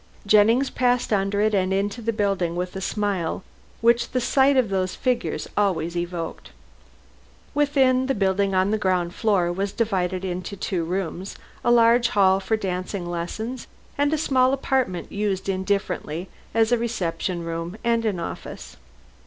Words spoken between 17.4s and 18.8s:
room and an office.